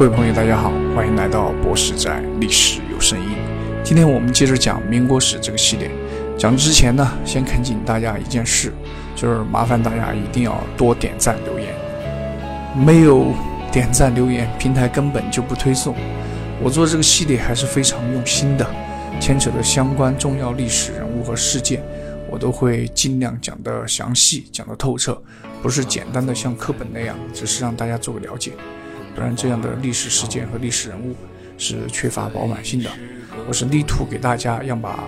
[0.00, 3.36] 各位朋友，大家好，欢迎来到博士在历史有声音。
[3.84, 5.90] 今天我们接着讲民国史这个系列。
[6.38, 8.72] 讲之前呢，先恳请大家一件事，
[9.14, 11.74] 就是麻烦大家一定要多点赞留言。
[12.74, 13.34] 没有
[13.70, 15.94] 点赞留言，平台根本就不推送。
[16.62, 18.66] 我做这个系列还是非常用心的，
[19.20, 21.82] 牵扯的相关重要历史人物和事件，
[22.30, 25.20] 我都会尽量讲得详细，讲得透彻，
[25.60, 28.52] 不是简单的像课本那样，只是让大家做个了解。
[29.20, 31.14] 不然，这样的历史事件和历史人物
[31.58, 32.88] 是缺乏饱满性的。
[33.46, 35.04] 我是力图给大家要把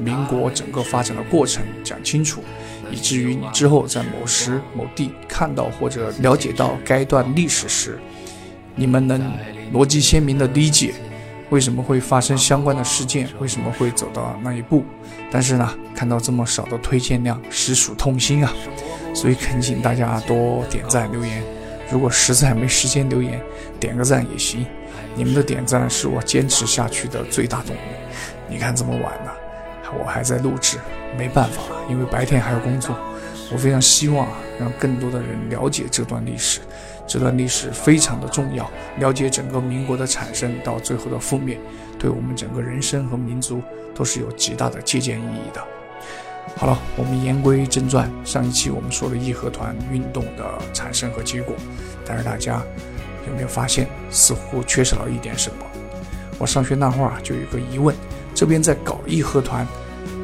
[0.00, 2.40] 民国整个发展的过程讲清楚，
[2.88, 7.98] 以至于你之后在某时某地看到或者了解到该段历史时，
[8.76, 9.20] 你们能
[9.74, 10.94] 逻辑鲜明地理解
[11.50, 14.84] 为什么会发生相关的事件，为什么会走到那一步。
[15.32, 18.54] 但是呢，看到这么少的推荐量，实属痛心啊！
[19.12, 21.42] 所以恳请大家多点赞留言。
[21.90, 23.40] 如果实在没时间留言，
[23.80, 24.66] 点个赞也行。
[25.14, 27.80] 你们的点赞是我坚持下去的最大动力。
[28.48, 29.34] 你看这么晚了，
[29.98, 30.78] 我还在录制，
[31.16, 32.96] 没办法，因为白天还要工作。
[33.50, 34.28] 我非常希望
[34.60, 36.60] 让更多的人了解这段历史，
[37.06, 38.70] 这段历史非常的重要。
[38.98, 41.58] 了解整个民国的产生到最后的覆灭，
[41.98, 43.62] 对我们整个人生和民族
[43.94, 45.77] 都是有极大的借鉴意义的。
[46.56, 48.10] 好了，我们言归正传。
[48.24, 51.54] 上一期我们说了义和团运动的产生和结果，
[52.04, 52.62] 但是大家
[53.28, 55.64] 有没有发现，似乎缺少了一点什么？
[56.38, 57.94] 我上学那会儿啊就有个疑问：
[58.34, 59.66] 这边在搞义和团，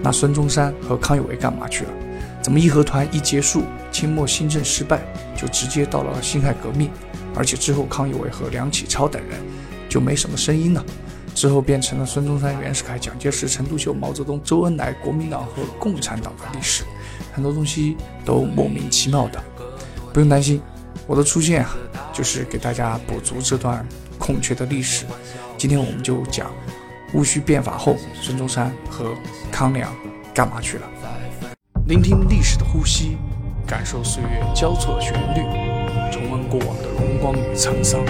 [0.03, 1.91] 那孙中山和康有为干嘛去了？
[2.43, 5.01] 怎么义和团一结束，清末新政失败，
[5.37, 6.91] 就直接到了辛亥革命？
[7.37, 9.41] 而且之后康有为和梁启超等人
[9.89, 10.85] 就没什么声音了？
[11.35, 16.85] 之后变成了孙中山、袁世凯、蒋介石、陈独秀、毛泽东、周恩来、国民党和共产党的历史，
[17.33, 19.43] 很多东西都莫名其妙的。
[20.13, 20.63] 不用担心，
[21.09, 21.77] 我的出现啊，
[22.13, 23.85] 就是给大家补足这段
[24.19, 25.05] 空缺的历史。
[25.59, 26.51] 今天我们就讲
[27.13, 29.13] 戊戌变法后，孙中山和
[29.51, 29.93] 康梁
[30.33, 30.89] 干嘛去了？
[31.89, 33.19] 聆听历史的呼吸，
[33.67, 35.43] 感受岁月交错的旋律，
[36.13, 38.05] 重温过往的荣光与沧桑。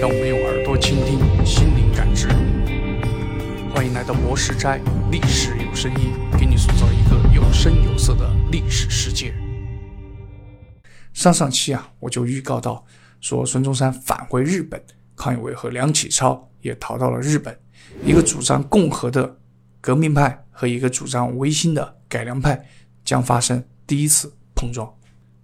[0.00, 2.28] 让我们用耳朵倾听，心灵感知。
[3.74, 4.80] 欢迎来到博士斋，
[5.10, 9.34] 历史有声音，给你塑造一个有声有色的历史世界。
[11.12, 12.86] 上上期啊，我就预告到，
[13.20, 14.80] 说孙中山返回日本，
[15.16, 17.58] 康有为和梁启超也逃到了日本。
[18.04, 19.36] 一个主张共和的
[19.80, 22.64] 革命派和一个主张维新的改良派
[23.04, 24.88] 将发生第一次碰撞。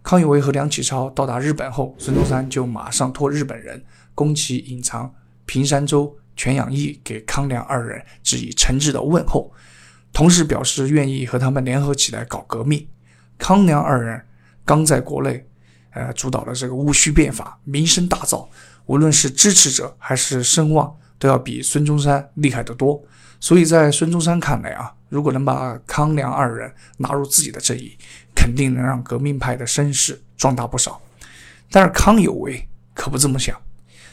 [0.04, 5.12] 康有为和梁启超到达日本后，孙中山就马上托日本人宫崎隐藏
[5.46, 6.16] 平山州。
[6.40, 9.52] 全养义给康梁二人致以诚挚的问候，
[10.10, 12.88] 同时表示愿意和他们联合起来搞革命。
[13.36, 14.18] 康梁二人
[14.64, 15.46] 刚在国内，
[15.90, 18.48] 呃，主导了这个戊戌变法，名声大噪，
[18.86, 22.98] 无论是支持者还是声望，都要比孙中山厉害得多。
[23.38, 27.90] 所以在孙中山看来啊，如果能把康梁二人纳入自己的阵营，
[28.34, 30.98] 肯定能让革命派的声势壮大不少。
[31.70, 33.54] 但是康有为可不这么想，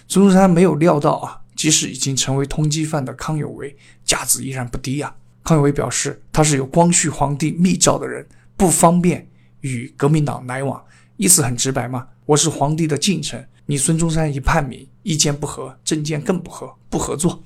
[0.10, 1.40] 孙中山没有料到啊。
[1.58, 3.76] 即使已经成为通缉犯的康有为，
[4.06, 5.14] 价值依然不低呀。
[5.44, 8.26] 康有为表示，他是有光绪皇帝密诏的人，
[8.56, 9.28] 不方便
[9.62, 10.82] 与革命党来往。
[11.18, 17.42] 意思很直白嘛，我是皇帝的近臣，你孙中山一叛民，意见不合，政见更不合，不合作。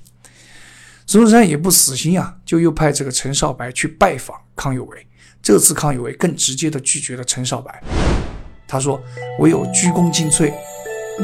[1.07, 5.07] 孙中山也不死心啊，就又派这个陈少白去拜访康有为。
[5.41, 7.81] 这次康有为更直接地拒绝了陈少白，
[8.67, 9.01] 他说
[9.39, 10.53] ：“唯有鞠躬尽瘁，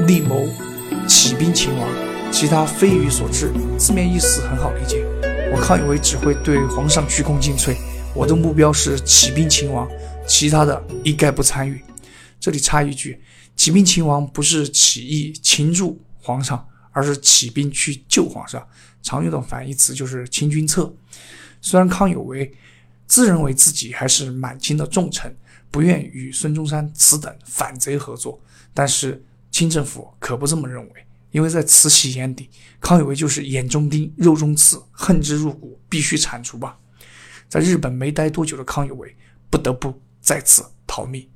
[0.07, 0.47] 力谋
[1.07, 1.89] 起兵勤王。”
[2.31, 5.03] 其他非语所致，字面意思很好理解。
[5.51, 7.75] 我康有为只会对皇上鞠躬尽瘁，
[8.13, 9.87] 我的目标是起兵勤王，
[10.27, 11.83] 其他的一概不参与。
[12.39, 13.19] 这里插一句，
[13.55, 18.65] 起兵勤王不是起义擒住皇上，而是起兵去救皇上。
[19.01, 20.93] 常用的反义词就是清君侧。
[21.61, 22.53] 虽然康有为
[23.07, 25.35] 自认为自己还是满清的重臣，
[25.71, 28.39] 不愿与孙中山此等反贼合作，
[28.73, 31.06] 但是清政府可不这么认为。
[31.31, 36.77] 因为在慈禧眼底，康有为就是眼中钉、肉中刺，恨之入骨，必须铲除吧。
[37.49, 39.15] 在日本没待多久的康有为，
[39.49, 41.27] 不得不再次逃命。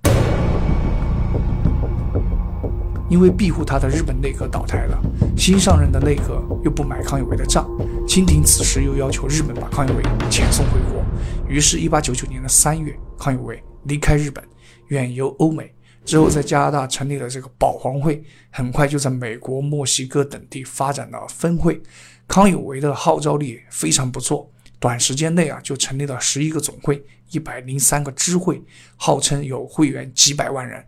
[3.09, 4.97] 因为庇护他的日本内阁倒台了，
[5.35, 7.69] 新上任的内阁又不买康有为的账，
[8.07, 11.03] 清廷此时又要求日本把康有为遣送回国。
[11.49, 14.41] 于是，1899年的3月，康有为离开日本，
[14.87, 15.75] 远游欧美。
[16.03, 21.81] 之后，在加拿大成立了这个保皇会，很快就在美国、墨西哥等地发展了分会。
[22.27, 24.49] 康有为的号召力非常不错，
[24.79, 28.61] 短时间内啊就成立了十一个总会、一百零三个支会，
[28.95, 30.83] 号称有会员几百万人。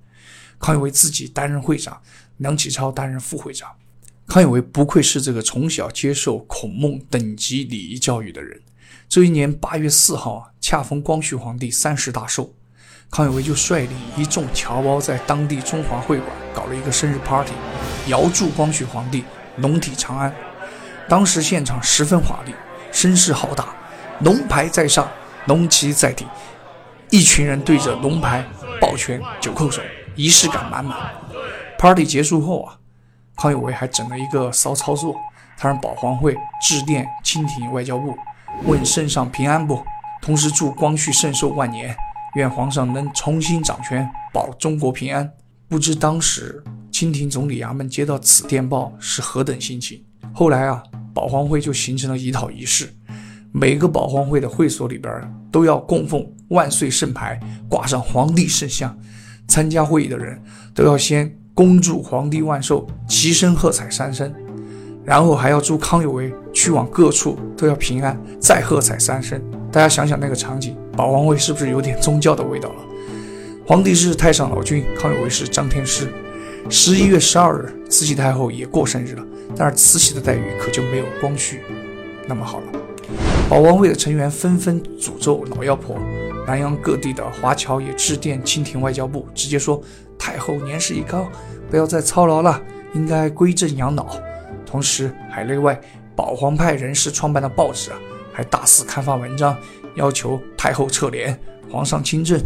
[0.59, 2.01] 康有为自己担任会长，
[2.37, 3.69] 梁启超担任副会长。
[4.25, 8.61] 康有为不愧是这个从小接受孔孟等级礼仪教育的人。
[9.09, 12.55] 这一年八月四号啊，恰逢光绪皇帝三十大寿，
[13.13, 17.53] 康有为就率领一众侨胞在当地中华会馆搞了一个生日 party，
[18.07, 19.23] 遥祝光绪皇帝
[19.57, 20.33] 龙体长安。
[21.07, 22.55] 当时现场十分华丽，
[22.91, 23.67] 声势浩大，
[24.21, 25.07] 龙牌在上，
[25.45, 26.27] 龙旗在顶，
[27.11, 28.43] 一群人对着龙牌
[28.81, 29.79] 抱拳、九叩首，
[30.15, 30.97] 仪式感满满。
[31.77, 32.79] party 结束后啊。
[33.35, 35.15] 康有为还整了一个骚操作，
[35.57, 38.15] 他让保皇会致电清廷外交部，
[38.63, 39.83] 问圣上平安不，
[40.21, 41.95] 同时祝光绪圣寿万年，
[42.35, 45.31] 愿皇上能重新掌权，保中国平安。
[45.67, 50.03] 不知当时清廷总理衙门接到此电报是何等心情？
[50.33, 50.83] 后来啊，
[51.13, 52.93] 保皇会就形成了一套仪式，
[53.51, 55.11] 每个保皇会的会所里边
[55.51, 57.39] 都要供奉万岁圣牌，
[57.69, 58.97] 挂上皇帝圣像，
[59.47, 60.41] 参加会议的人
[60.73, 61.35] 都要先。
[61.55, 64.33] 恭祝皇帝万寿，齐声喝彩三声，
[65.03, 69.41] 然后还要祝康有为去往各处都要平安，再喝彩三声。
[69.71, 72.75] 大家想想那个场景，保王会是不是有点宗教的味道了？
[73.65, 76.07] 皇帝是太上老君，康有为是张天师。
[76.69, 79.23] 十一月十二日，慈禧太后也过生日了，
[79.55, 81.61] 但是慈禧的待遇可就没有光绪
[82.27, 82.65] 那么好了。
[83.49, 85.97] 保王会的成员纷纷诅咒老妖婆，
[86.47, 89.81] 南洋各地的华侨也致电清廷外交部，直接说。
[90.15, 91.27] 太后年事已高，
[91.69, 92.61] 不要再操劳了，
[92.93, 94.15] 应该归正养老。
[94.73, 95.79] 同时，海内外
[96.15, 97.99] 保皇派人士创办的报纸啊，
[98.33, 99.55] 还大肆刊发文章，
[99.93, 101.39] 要求太后撤帘，
[101.69, 102.43] 皇上亲政。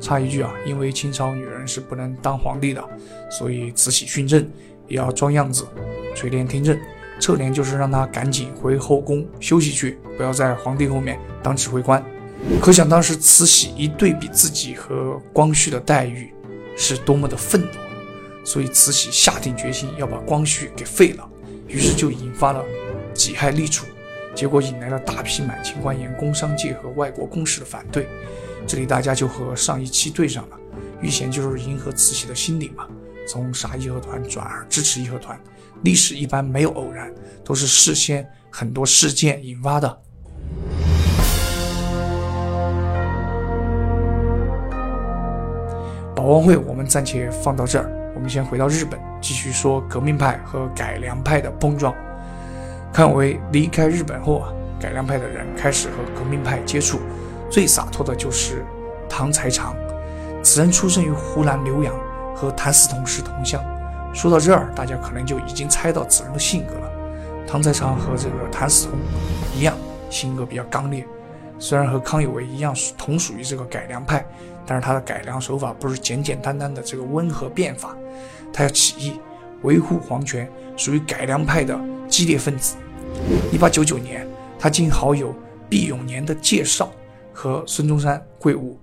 [0.00, 2.82] 插一句啊，因为清朝女人是不能当皇帝的，
[3.30, 4.50] 所以慈禧训政
[4.86, 5.66] 也要装样子，
[6.14, 6.74] 垂帘听政。
[7.20, 12.02] 撤帘就是让她赶紧回后宫休息去，不要在皇帝后面当指挥官。
[12.62, 16.32] 可想当时慈禧一对比自己和光绪的待遇。
[16.80, 17.68] 是多么的愤怒，
[18.44, 21.28] 所以慈禧下定决心要把光绪给废了，
[21.68, 22.64] 于是就引发了
[23.14, 23.86] 己亥立储，
[24.34, 28.08] 结果引来了大批满清官员、工商界和外国公使的反对。
[28.66, 30.56] 这里大家就和上一期对上了，
[31.00, 32.86] 玉贤就是迎合慈禧的心理嘛，
[33.26, 35.38] 从杀义和团转而支持义和团。
[35.82, 37.12] 历史一般没有偶然，
[37.44, 40.00] 都是事先很多事件引发的。
[46.16, 51.94] 保皇会我们暂且放到这儿，我们先回到日本，继续说革命派和改良派的碰撞。
[52.92, 54.48] 康有为离开日本后啊，
[54.80, 56.98] 改良派的人开始和革命派接触，
[57.50, 58.64] 最洒脱的就是
[59.08, 59.74] 唐才常。
[60.42, 61.92] 此人出生于湖南浏阳，
[62.34, 63.62] 和谭嗣同是同乡。
[64.14, 66.90] 说到这儿，大家可能就已经猜到此人的性格了。
[67.46, 68.92] 唐才常和这个谭嗣同
[69.54, 69.74] 一样，
[70.08, 71.06] 性格比较刚烈。
[71.58, 74.24] 虽然和康有为一样同属于这个改良派，
[74.68, 77.96] 但是他的改良手法不是简简单单的这个温和变法，
[78.52, 79.14] 他要起义
[79.62, 82.76] 维护皇权，属于改良派的激烈分子。
[83.50, 84.28] 一八九九年，
[84.58, 85.34] 他经好友
[85.70, 86.92] 毕永年的介绍，
[87.32, 88.76] 和孙中山会晤，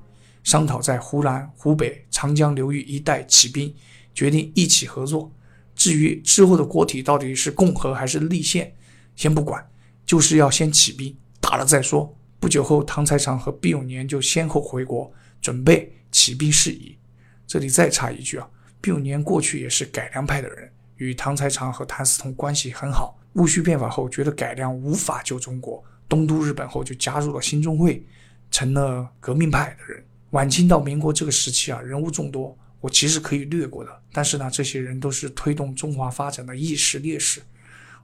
[0.43, 3.71] 商讨在湖南、湖北、长江流域一带起兵，
[4.15, 5.31] 决定一起合作。
[5.75, 8.73] 至于之后的国体到底是共和还是立宪，
[9.15, 9.63] 先不管，
[10.03, 12.11] 就是要先起兵，打了再说。
[12.39, 15.11] 不久后，唐才常和毕永年就先后回国，
[15.45, 16.97] 准备起兵事宜。
[17.45, 18.49] 这里再插一句啊，
[18.81, 23.15] 毕永年过去也是改良派的人，与唐才常和谭嗣同关系很好。
[23.33, 28.03] 戊戌变法后，觉得改良无法救中国，东渡日本后就加入了新中会，
[28.49, 30.03] 成了革命派的人。
[30.31, 34.01] 晚清到民国这个时期啊，人物众多，我其实可以略过的。
[34.11, 37.39] 但是呢，这些人都是推动中华发展的意识烈士，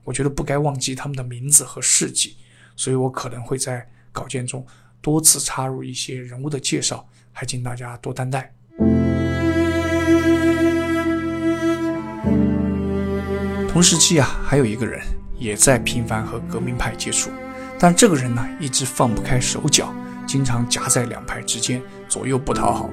[0.04, 2.36] 我觉得不该忘记他们的名字和事迹，
[2.76, 3.88] 所以我可能会在。
[4.14, 4.62] 稿件中
[5.00, 8.52] 多次插入一些人物的介绍，还请大家多担待。
[13.68, 15.00] 同时期啊，还有一个人
[15.38, 17.30] 也在频繁和革命派接触，
[17.78, 19.92] 但这个人呢一直放不开手脚，
[20.26, 22.90] 经常夹在两派之间，左右不讨好。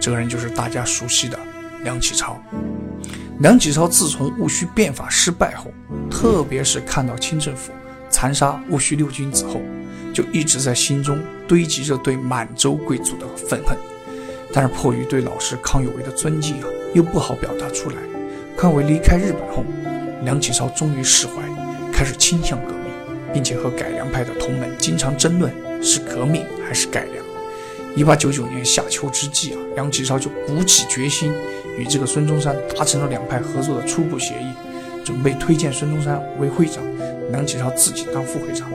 [0.00, 1.38] 这个人就是大家熟悉的
[1.84, 2.36] 梁启超。
[3.38, 5.70] 梁启超自从戊戌变法失败后，
[6.10, 7.72] 特别是看到清政府
[8.10, 9.60] 残杀戊戌六君子后。
[10.16, 13.76] 就一直在心中堆积着对满洲贵族的愤恨，
[14.50, 17.96] 但是迫于对老师康有为的尊敬啊，又不好表达出来。
[18.56, 19.62] 康有为离开日本后，
[20.24, 21.42] 梁启超终于释怀，
[21.92, 22.90] 开始倾向革命，
[23.30, 27.22] 并且和改良派的同门经常争论是革命还是改良。
[27.94, 31.30] 一八九九年夏秋之际啊，梁启超就鼓起决心，
[31.76, 34.54] 与这个孙中山达成了两派合作的初步协议，
[35.04, 36.82] 准备推荐孙中山为会长，
[37.30, 38.70] 梁启超自己当副会长。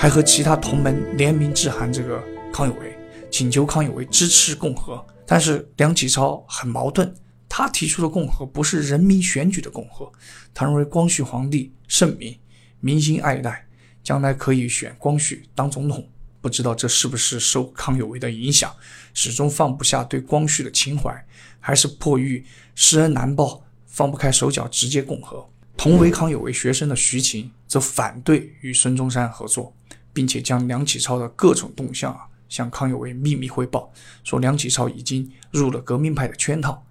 [0.00, 2.96] 还和其他同门联名致函这个康有为，
[3.30, 5.06] 请求康有为支持共和。
[5.26, 7.14] 但是梁启超很矛盾，
[7.46, 10.10] 他提出的共和不是人民选举的共和。
[10.54, 12.34] 他认为光绪皇帝圣明，
[12.80, 13.66] 民心爱戴，
[14.02, 16.08] 将来可以选光绪当总统。
[16.40, 18.74] 不知道这是不是受康有为的影响，
[19.12, 21.14] 始终放不下对光绪的情怀，
[21.60, 22.42] 还是迫于
[22.74, 25.46] 施恩难报，放不开手脚直接共和。
[25.76, 29.74] 同为康有为学生的徐勤则反对与孙中山合作，
[30.12, 33.92] 并且将梁启超的各种动向啊向康有为秘密汇报，
[34.24, 36.84] 说梁启超已经入了革命派的圈套。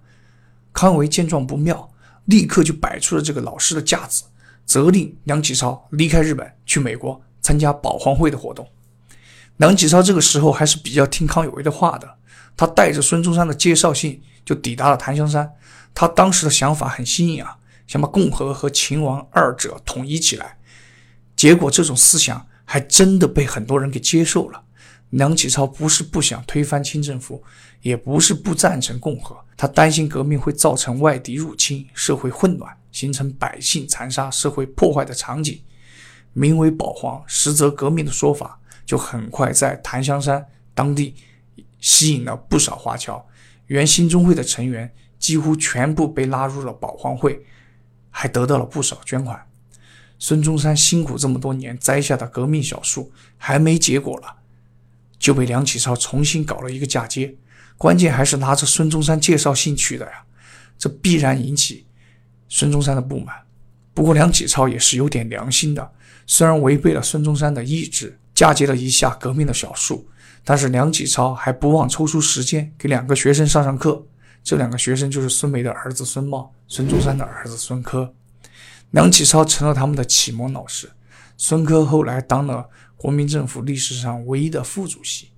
[0.72, 1.90] 康有为见状不妙，
[2.26, 4.24] 立刻就摆出了这个老师的架子，
[4.64, 8.68] 责令梁启超离开日本，去美国参加保皇会的活动。
[9.56, 12.16] 梁启超这个时候还是比较听康有为的话的，
[12.56, 15.52] 他带着孙中山的介绍信就抵达了檀香山。
[15.92, 20.56] 他当时的想法很新颖啊，想把共和和秦王二者统一起来。
[21.34, 24.62] 结果这种思想还真的被很多人给接受了。
[25.08, 27.42] 梁启超不是不想推翻清政府，
[27.82, 35.60] 也不是不赞成共和，他担心革命会造成外敌入侵、社会混乱、形成百姓残杀、社会破坏的场景。
[36.32, 38.60] 名为保皇，实则革命的说法。
[38.86, 41.16] 就很快在檀香山当地
[41.80, 43.26] 吸引了不少华侨，
[43.66, 47.44] 原兴中会的成员几乎全部被拉入了保皇会，
[48.10, 49.44] 还得到了不少捐款。
[50.20, 54.36] 孙中山辛苦这么多年栽下的革命小树还没结果了，
[55.18, 57.34] 就被梁启超重新搞了一个嫁接，
[57.76, 60.22] 关键还是拿着孙中山介绍信去的呀，
[60.78, 61.84] 这必然引起
[62.48, 63.34] 孙中山的不满。
[63.92, 65.90] 不过梁启超也是有点良心的，
[66.24, 68.16] 虽然违背了孙中山的意志。
[68.32, 70.08] 嫁接了一下革命的小树，
[70.44, 74.02] 但是梁启超还不忘抽出时间给两个学生上上课。
[74.42, 78.14] 这两个学生就是孙梅的儿子孙茂，孙中山的儿子孙科。
[78.90, 80.90] 梁启超成了他们的启蒙老师。
[81.36, 85.30] 孙科后来当了国民政府历史上唯一的副主席，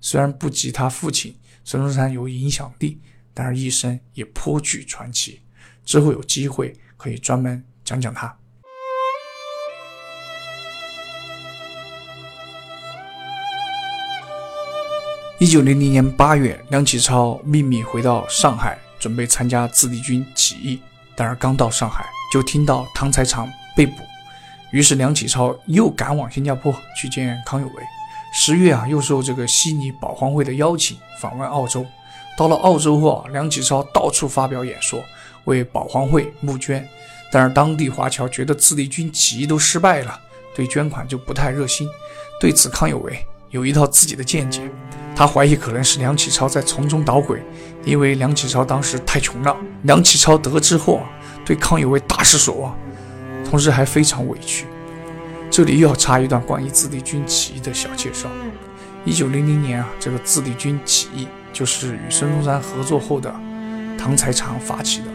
[0.00, 3.00] 虽然不及他父亲孙中山有影响力，
[3.34, 5.40] 但是一生也颇具传奇。
[5.84, 8.36] 之后有机会可以专门讲讲他。
[15.40, 20.80] 一九零零年八月，梁启超秘密回到上海，准备参加自立军起义。
[21.16, 23.94] 但是刚到上海，就听到唐才常被捕，
[24.70, 27.74] 于是梁启超又赶往新加坡去见康有为。
[28.32, 31.84] 十月啊，又受这个悉尼保皇会的邀请访问澳洲。
[32.38, 35.02] 到了澳洲后啊，梁启超到处发表演说，
[35.44, 36.86] 为保皇会募捐。
[37.32, 40.18] 但是当地华侨觉得自立军起义都失败了，
[40.54, 41.88] 对捐款就不太热心。
[42.40, 43.18] 对此，康有为
[43.50, 44.62] 有一套自己的见解。
[45.14, 47.42] 他怀疑可能是梁启超在从中捣鬼，
[47.84, 49.54] 因为梁启超当时太穷了。
[49.82, 51.10] 梁启超得知后啊，
[51.44, 52.74] 对康有为大失所望，
[53.44, 54.66] 同时还非常委屈。
[55.50, 58.30] 这里又要插一段关于自立军起义的小介绍。
[59.04, 63.34] 一九零零年啊，这个自立军起义就是与孙中山合作后的
[63.98, 65.06] 唐才常发起的。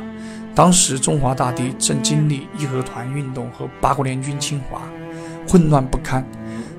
[0.53, 4.81] 当时中华大地正经历义和团运动和八国联军侵华，
[5.47, 6.23] 混乱不堪，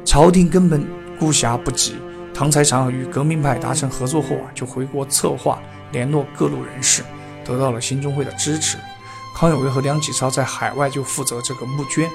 [0.05, 0.87] 朝廷根本
[1.19, 1.97] 顾暇不及。
[2.35, 5.59] 唐才常与革命派达成合作后啊，就回国策划
[5.91, 7.03] 联络各路人士，
[7.45, 8.77] 得到了新中会的支持。
[9.35, 12.11] 康有为和梁启超在海外就负责这个募捐，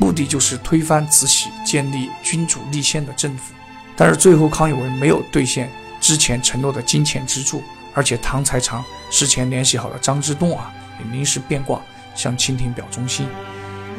[0.00, 3.54] 目的就是推翻慈禧，建立君主立宪的政府。
[3.96, 11.80] 但是最后康有为没有兑现之前承诺的金钱资助，而且唐才常事前联系好的张之洞啊，也临时变卦
[12.14, 13.28] 向清廷表忠心。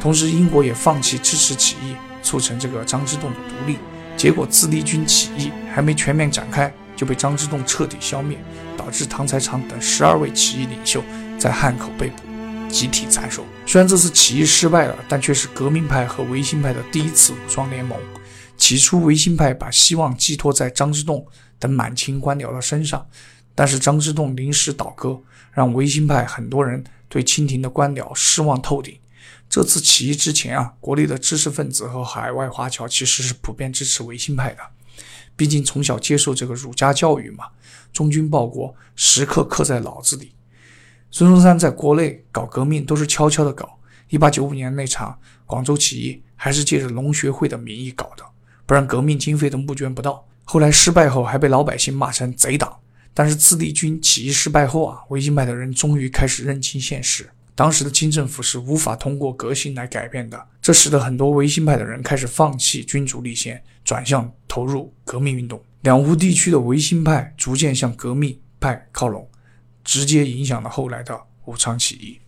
[0.00, 3.78] 同时英国也放弃支持起义，促成这个张之洞的独立。
[4.22, 8.38] 结果自立军起义还没全面展开，就被张之洞彻底消灭，
[8.76, 11.02] 导致唐才常等十二位起义领袖
[11.36, 12.22] 在汉口被捕，
[12.68, 13.44] 集体斩首。
[13.66, 17.98] 虽然这次起义失败了，但却是革命派和维新派的第一次武装联盟。
[18.56, 21.26] 起初，维新派把希望寄托在张之洞
[21.58, 23.04] 等满清官僚的身上，
[23.56, 28.96] 但是张之洞临时倒戈，让维新派很多人对清廷的官僚失望透顶。
[29.52, 34.62] 这次起义之前啊，国内的知识分子和海外华侨其实是普遍支持维新派的，
[35.36, 37.48] 毕竟从小接受这个儒家教育嘛，
[37.92, 40.32] 忠君报国时刻刻在脑子里。
[41.10, 43.78] 孙中山在国内搞革命都是悄悄的搞，
[44.08, 48.24] 一八九五年那场广州起义还是借着农学会的名义搞的，
[48.64, 50.26] 不然革命经费都募捐不到。
[50.44, 52.74] 后来失败后还被老百姓骂成贼党。
[53.12, 57.28] 但是自立军起义失败后啊，维新派的人终于开始认清现实。
[57.62, 65.62] 当时的清政府是无法通过革新来改变的，这使得很多维新派的人开始放弃君主立宪，转向投入革命运动。
[65.82, 69.30] 两湖地区的维新派逐渐向革命派靠拢，
[69.84, 72.18] 直接影响了后来的武昌起义。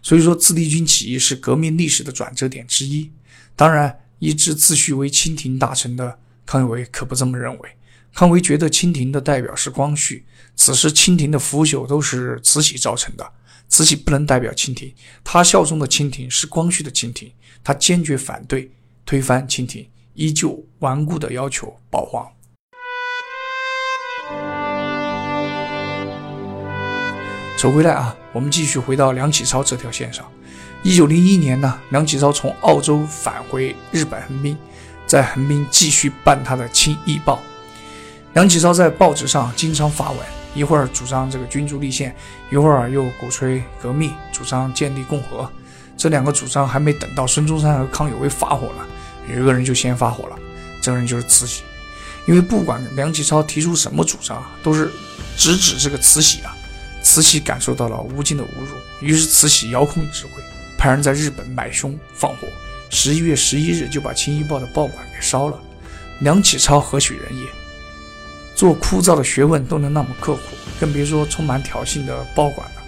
[0.00, 3.10] 所以说，自立军起义是革命历史的转折点之一。
[3.56, 7.70] 当然，一直自诩为清廷大臣的康有为可不这么认为。
[8.14, 10.24] 康维觉得清廷的代表是光绪，
[10.54, 13.32] 此时清廷的腐朽都是慈禧造成的。
[13.68, 14.94] 慈禧不能代表清廷，
[15.24, 17.30] 他效忠的清廷是光绪的清廷，
[17.64, 18.70] 他坚决反对
[19.04, 22.26] 推翻清廷，依旧顽固的要求保皇。
[27.58, 30.30] 走回来啊，我们继续回到梁启超这条线上。
[30.82, 34.56] 一九零一年呢，梁启超从澳洲返回日本横滨，
[35.06, 37.36] 在横滨继续办他的《清议报》。
[38.34, 40.18] 梁启超在报纸上经常发文，
[40.56, 42.16] 一会儿主张这个君主立宪，
[42.50, 45.48] 一会儿又鼓吹革命，主张建立共和。
[45.98, 48.86] 这两个主张还没等到孙中山和康有为发火了，
[49.28, 50.38] 有一个人就先发火了，
[50.80, 51.62] 这个人就是慈禧。
[52.26, 54.90] 因为不管梁启超提出什么主张，都是
[55.36, 56.56] 直指这个慈禧啊。
[57.02, 60.42] 慈禧感受到了无尽的侮辱，于是慈禧遥控指挥，
[60.76, 62.48] 派人在日本买凶放火，
[62.90, 65.58] 十一月十一日就把《清议报》的报馆给烧了。
[66.20, 67.44] 梁启超何许人也？
[68.56, 70.40] 做枯燥的学问都能那么刻苦，
[70.80, 72.82] 更别说充满挑衅的报馆了。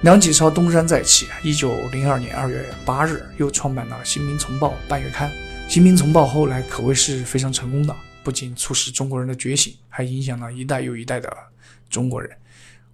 [0.00, 5.30] 梁启超东山再起，一九零二年二月八日又创办了《新民丛报》半月刊，
[5.68, 7.94] 《新民丛报》后来可谓是非常成功的，
[8.24, 11.30] 不仅促使中国人的觉醒，还影响了一代又一代的
[11.90, 12.34] 中国人。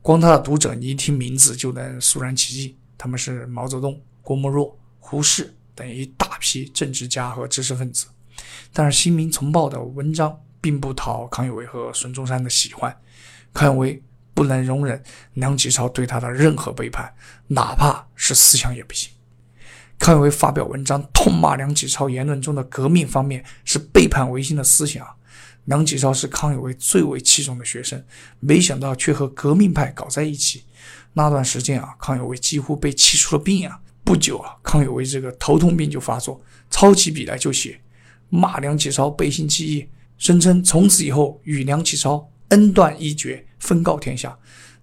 [0.02, 2.75] 光他的读者，你一听名字就能肃然起敬。
[2.99, 8.07] 他们是毛泽东、郭沫若、胡适等一大批政治家和知识分子。
[8.73, 12.92] 但是《新民丛报》的文章并不讨康有为和孙中山的喜欢。
[13.54, 14.02] 康有为
[14.35, 15.00] 不能容忍
[15.35, 17.14] 梁启超对他的任何背叛，
[17.46, 19.12] 哪怕是思想也不行。
[19.96, 25.06] 康有为发表文章痛骂梁启超言论中的革命方面是背叛维新的思想。
[25.66, 28.04] 梁启超是康有为最为器重的学生，
[28.40, 30.64] 没想到却和革命派搞在一起。
[31.12, 33.78] 那段时间啊，康有为几乎被气出了病啊！
[34.04, 37.80] 不久啊，康有为这个头痛病就发作，抄起笔来就写，
[38.28, 44.37] 骂梁启超背信弃义，声称从此以后与梁启超恩断义绝，分告天下。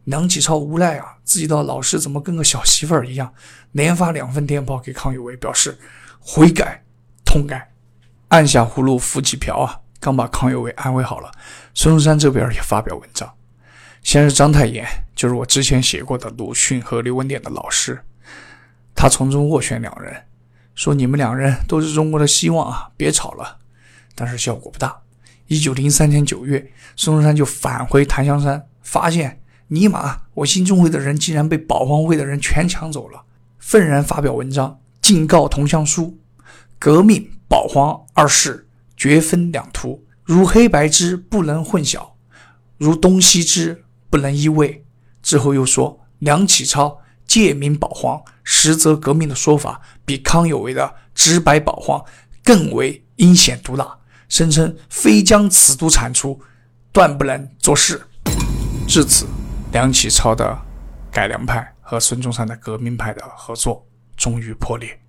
[0.06, 3.34] 梁启超无奈啊，自己的老师怎么跟个小媳妇儿一样，
[3.72, 5.78] 连发两份电报给康有为，表示
[6.20, 6.84] 悔改
[7.24, 7.72] 痛改，
[8.28, 9.80] 按下葫芦浮起瓢啊！
[10.02, 11.32] 刚把康有为安慰好了，
[11.74, 13.34] 孙中山这边也发表文章。
[14.04, 18.04] 先是章太炎，就是我之前写过的鲁迅和刘文典的老师，
[18.94, 20.24] 他从中斡旋两人，
[20.76, 23.60] 说你们两人都是中国的希望啊，别吵了。
[24.14, 25.02] 但是效果不大。
[25.48, 33.24] 一九零三年九月，孙中山就返回檀香山，发现尼玛，我兴中会的人竟然被保皇会的人全抢走了，
[33.60, 36.18] 愤然发表文章，敬告同乡书：
[36.80, 38.68] 革命保皇二世。
[38.96, 42.12] 绝分两途，如黑白之不能混淆，
[42.78, 44.82] 如东西之不能依偎。
[45.22, 52.06] 之后又说，梁启超借名保皇，实则革命的说法，比康有为的直白保皇
[52.44, 53.98] 更为阴险毒辣，
[54.30, 56.40] 声称非将此都铲除，
[56.92, 58.02] 断不能做事。
[58.88, 59.26] 至此，
[59.72, 60.58] 梁启超的
[61.12, 63.86] 改良派和孙中山的革命派的合作
[64.18, 65.00] 终于破裂。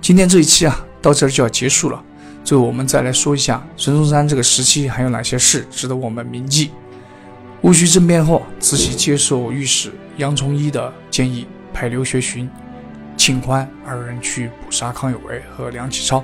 [0.00, 2.02] 今天这一期啊，到这儿就要结束了。
[2.42, 6.70] 最后，我们再来说一下孙中山这个时期还有哪些事值得我们铭记。
[7.60, 12.48] 戊戌政变后，慈禧接受御史杨崇一的建议，派刘学询、
[13.16, 16.22] 庆欢二人去捕杀康有为和梁启超，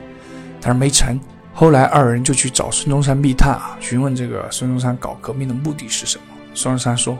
[0.60, 1.18] 但是没成。
[1.52, 6.24] 后来二人就去找孙中山密探啊，询问这个孙中山搞革命的目的是什么。
[6.54, 7.16] 孙中山说：“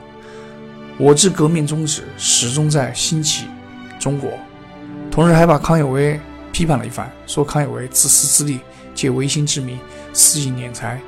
[0.99, 3.47] 我之革命宗旨始终在兴起
[3.99, 4.31] 中国。”
[5.11, 6.21] 同时还把康有为。
[6.53, 8.61] 批判了一番，说康有为自私自利，
[8.95, 9.79] 借维新之名
[10.15, 10.99] 肆意敛财。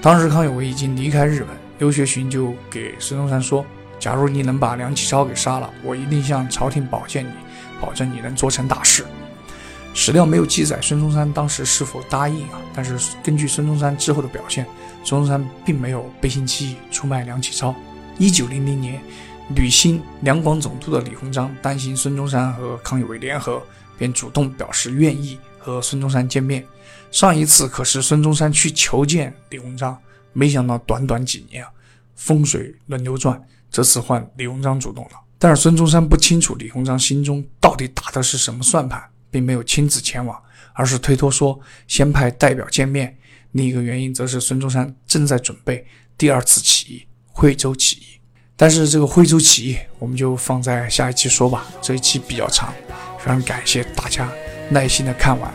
[0.00, 1.48] 当时康有为已经离开日本，
[1.78, 3.62] 刘学询就给孙中山说
[3.98, 7.30] ：“假如你能把梁启超给杀了，我一定向朝廷保荐你，
[7.80, 9.04] 保证你能做成大事。”
[9.94, 14.66] 史料没有记载孙中山当时是否答应啊，但是根据孙中山之后的表现，
[15.02, 17.74] 孙中山并没有背信弃义出卖梁启超。
[18.18, 19.00] 一九零零年，
[19.54, 23.62] 履新两广总督的李鸿章担心孙中山和康有为联合。
[23.98, 26.62] 便主动表示愿意和孙中山见面。
[27.10, 29.96] 上一次可是孙中山去求见李鸿章，
[30.34, 31.70] 没想到短短几年啊，
[32.14, 35.10] 风水轮流转，这次换李鸿章主动了。
[35.38, 40.40] 但是孙中山不清楚李鸿章心中到底打的是什么算盘，并没有亲自前往，
[40.72, 43.16] 而是推脱说先派代表见面。
[43.52, 45.86] 另一个原因则是孙中山正在准备
[46.18, 48.02] 第二次起义——惠州起义。
[48.56, 52.72] 但是这个惠州起义，我们就放在下一期说吧，这一期比较长。
[53.18, 54.30] 非常感谢大家
[54.70, 55.52] 耐心的看完，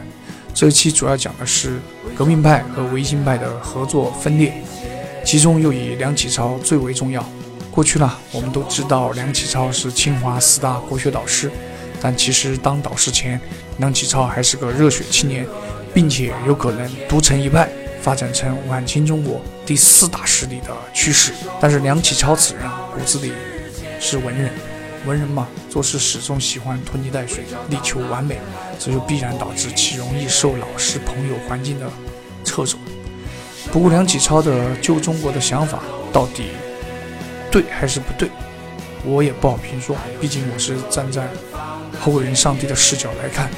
[0.54, 1.80] 这一期主要讲的是
[2.16, 4.54] 革命派和维新派的合作分裂，
[5.26, 7.28] 其中又以梁启超最为重要。
[7.72, 11.50] 过去呢，我们都知道梁启超是清华四大国学导师，
[12.02, 13.40] 但其实当导师前，
[13.78, 15.48] 梁启超还是个热血青年，
[15.94, 17.70] 并且有可能独成一派，
[18.02, 21.32] 发展成晚清中国第四大势力的趋势。
[21.62, 23.32] 但是梁启超此人骨子里
[24.02, 24.52] 是文人，
[25.06, 28.38] 文人嘛，做事始终喜欢拖泥带水，力求完美，
[28.78, 31.90] 这就必然导致其容易受老师、朋友、环境的
[32.44, 32.78] 掣肘。
[33.72, 35.80] 不过梁启超的救中国的想法
[36.12, 36.48] 到底
[37.52, 38.30] 对还是不对，
[39.04, 39.96] 我也不好评说。
[40.22, 41.28] 毕竟我是站在
[42.00, 43.50] 后人上帝的视角来看，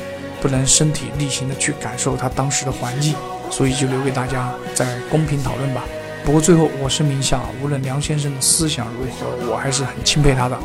[0.41, 3.13] 不能身体力行的去感受他当时的环境，
[3.51, 5.83] 所以就留给大家在公平讨论吧。
[6.25, 10.57] 不过最后我声明一下，无论梁先生的思想如何，我还是很钦佩他的。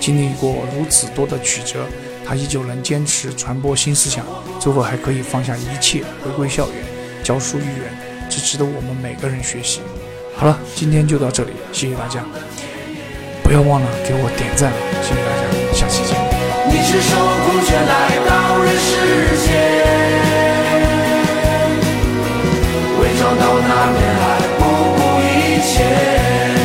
[0.00, 1.86] 经历过如此多的曲折，
[2.26, 4.24] 他依旧能坚持传播新思想，
[4.58, 6.76] 最后还可以放下一切回归校园
[7.22, 7.94] 教书育人。
[8.28, 9.80] 这值得我们每个人学习。
[10.38, 12.20] 好了，今天就到这里，谢谢大家，
[13.42, 14.70] 不要忘了给我点赞，
[15.00, 16.14] 谢谢大家，下期见。
[16.68, 18.92] 你是守护者来到人世
[19.46, 19.48] 间，
[23.00, 24.24] 伪装到那边还
[24.58, 24.60] 不
[24.92, 25.24] 顾一
[25.64, 26.55] 切。